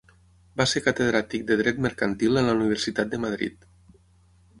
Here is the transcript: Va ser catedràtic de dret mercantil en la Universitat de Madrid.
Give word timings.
Va 0.59 0.65
ser 0.69 0.81
catedràtic 0.85 1.43
de 1.51 1.57
dret 1.59 1.81
mercantil 1.87 2.41
en 2.41 2.49
la 2.51 2.57
Universitat 2.61 3.13
de 3.13 3.21
Madrid. 3.27 3.69